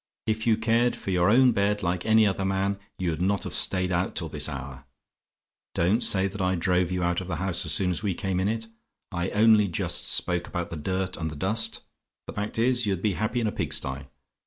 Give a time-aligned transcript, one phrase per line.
[0.25, 3.91] If you cared for your own bed like any other man, you'd not have stayed
[3.91, 4.85] out till this hour.
[5.75, 8.39] Don't say that I drove you out of the house as soon as we came
[8.39, 8.65] in it.
[9.11, 11.81] I only just spoke about the dirt and the dust,
[12.25, 14.07] but the fact is, you'd be happy in a pig sty!